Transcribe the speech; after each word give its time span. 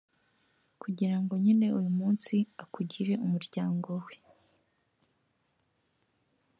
kugira 0.81 1.15
ngo 1.21 1.33
nyine 1.43 1.67
uyu 1.79 1.91
munsi 1.99 2.35
akugire 2.63 3.13
umuryango 3.25 3.89
we, 4.05 4.15